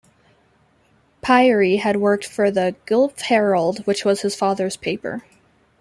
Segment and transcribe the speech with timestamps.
[1.21, 5.21] Pirie had worked for the "Guelph Herald" which was his father's paper.